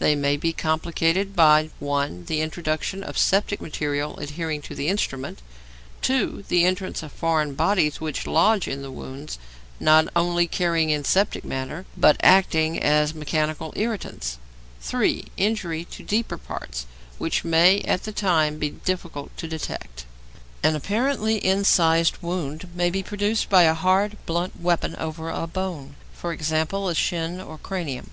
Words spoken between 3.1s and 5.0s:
septic material adhering to the